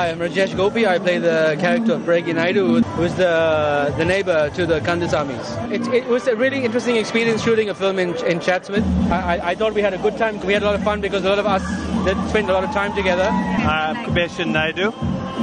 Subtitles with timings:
[0.00, 0.86] Hi, I'm Rajesh Gopie.
[0.86, 5.48] I play the character of Bragi Naidoo, who's the the neighbor to the Kandasamys.
[5.70, 8.86] It, it was a really interesting experience shooting a film in, in Chatsworth.
[9.10, 10.40] I, I, I thought we had a good time.
[10.40, 11.62] We had a lot of fun because a lot of us
[12.06, 13.24] did spend a lot of time together.
[13.24, 14.90] I'm Koobeshan Naidoo.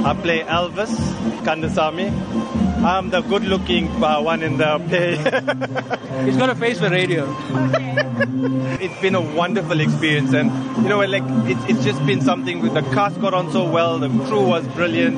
[0.04, 0.92] I play Elvis
[1.46, 2.67] Kandasamy.
[2.84, 5.16] I'm the good-looking uh, one in the play.
[6.24, 7.26] He's got a face for radio.
[8.80, 10.50] it's been a wonderful experience, and
[10.82, 12.60] you know, like it's, it's just been something.
[12.60, 15.16] With the cast got on so well, the crew was brilliant.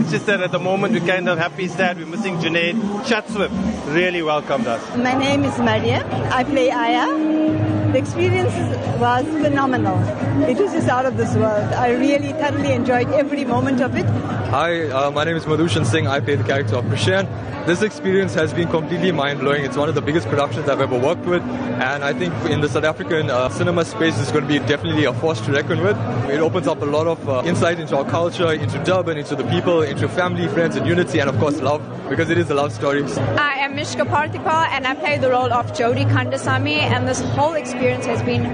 [0.00, 3.06] It's just that at the moment we're kind of happy sad we're missing Junaid.
[3.06, 3.52] Chatsworth
[3.88, 4.96] really welcomed us.
[4.96, 6.06] My name is Maria.
[6.30, 7.77] I play Aya.
[7.88, 8.52] The experience
[9.00, 9.98] was phenomenal.
[10.46, 11.72] It was just out of this world.
[11.72, 14.04] I really thoroughly enjoyed every moment of it.
[14.50, 16.06] Hi, uh, my name is Madhushan Singh.
[16.06, 17.26] I play the character of Krishan.
[17.66, 19.64] This experience has been completely mind blowing.
[19.64, 22.68] It's one of the biggest productions I've ever worked with, and I think in the
[22.68, 25.96] South African uh, cinema space, it's going to be definitely a force to reckon with.
[26.30, 29.44] It opens up a lot of uh, insight into our culture, into Durban, into the
[29.44, 32.72] people, into family, friends, and unity, and of course, love, because it is a love
[32.72, 33.02] story.
[33.02, 37.52] I am Mishqah Parthiephal, and I play the role of Jodie Kandasamy, and this whole
[37.52, 38.44] experience has been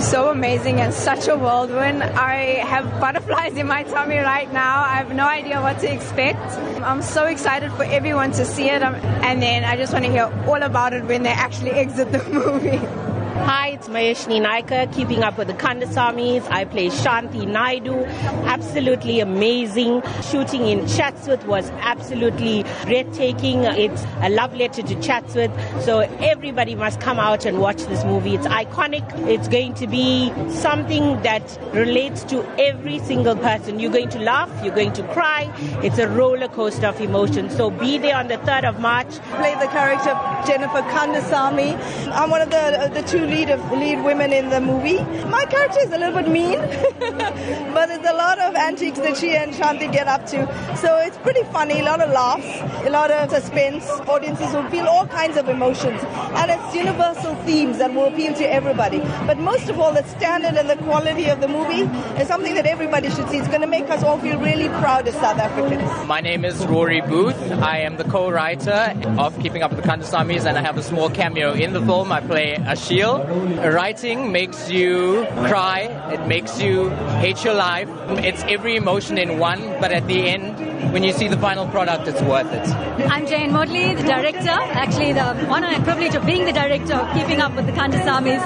[0.00, 2.02] so amazing and such a whirlwind.
[2.02, 4.82] I have butterflies in my tummy right now.
[4.82, 6.38] I have no idea what to expect.
[6.82, 8.94] I'm so excited for everyone to see it, um,
[9.24, 12.22] and then I just want to hear all about it when they actually exit the
[12.24, 13.09] movie.
[13.42, 16.46] Hi, it's Maeshni Naicker, keeping up with the Kandasamys.
[16.50, 18.06] I play Shanti Naidoo.
[18.44, 20.02] Absolutely amazing.
[20.30, 23.64] Shooting in Chatsworth was absolutely breathtaking.
[23.64, 25.50] It's a love letter to Chatsworth.
[25.82, 28.34] So everybody must come out and watch this movie.
[28.34, 29.06] It's iconic.
[29.26, 33.80] It's going to be something that relates to every single person.
[33.80, 35.50] You're going to laugh, you're going to cry.
[35.82, 37.56] It's a roller coaster of emotions.
[37.56, 39.08] So be there on the 3rd of March.
[39.38, 40.12] Play the character
[40.46, 41.78] Jennifer Kandasamy.
[42.12, 45.00] I'm one of the, the two lead of lead women in the movie.
[45.26, 46.58] My character is a little bit mean,
[47.80, 50.40] but there's a lot of antics that she and Shanti get up to.
[50.76, 52.46] So it's pretty funny, a lot of laughs,
[52.86, 53.88] a lot of suspense.
[54.06, 58.44] Audiences will feel all kinds of emotions, and it's universal themes that will appeal to
[58.52, 58.98] everybody.
[59.26, 61.88] But most of all, the standard and the quality of the movie
[62.20, 63.38] is something that everybody should see.
[63.38, 66.06] It's going to make us all feel really proud as South Africans.
[66.06, 67.40] My name is Rory Booth.
[67.62, 71.08] I am the co-writer of Keeping Up with the Kandasamys, and I have a small
[71.08, 72.12] cameo in the film.
[72.12, 73.24] I play Ashil.
[73.72, 75.88] Writing makes you cry.
[76.12, 76.90] It makes you
[77.24, 77.90] hate your life.
[78.28, 82.08] It's every emotion in one, but at the end, when you see the final product,
[82.08, 82.66] it's worth it.
[83.14, 84.56] I'm Jayan Moodley, the director.
[84.84, 88.42] Actually, the honor and privilege of being the director of Keeping Up with the Kandasamys.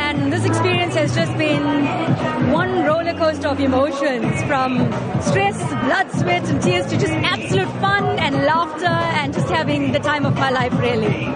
[0.00, 1.64] And this experience has just been
[2.60, 4.70] one roller coaster of emotions from
[5.28, 10.02] stress, blood, sweat, and tears to just absolute fun and laughter and just having the
[10.10, 11.26] time of my life, really.